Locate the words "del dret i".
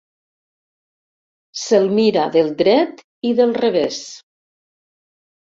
2.37-3.35